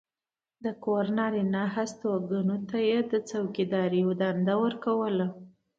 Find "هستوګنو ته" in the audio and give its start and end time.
1.75-2.77